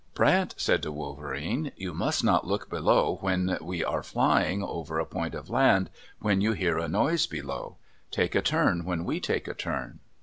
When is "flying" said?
4.01-4.63